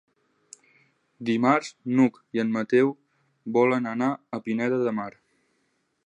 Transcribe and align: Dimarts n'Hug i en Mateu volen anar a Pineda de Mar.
Dimarts 1.29 1.67
n'Hug 1.97 2.17
i 2.37 2.41
en 2.43 2.55
Mateu 2.55 2.89
volen 3.59 3.89
anar 3.91 4.09
a 4.39 4.41
Pineda 4.47 4.81
de 4.89 4.95
Mar. 5.01 5.09